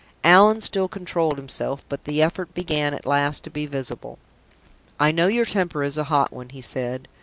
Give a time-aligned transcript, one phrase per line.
[0.23, 4.17] Allan still controlled himself, but the effort began at last to be visible.
[4.99, 7.07] "I know your temper is a hot one," he said.